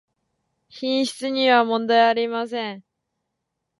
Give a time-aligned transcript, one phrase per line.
[0.67, 2.83] 品質にはもんだいありません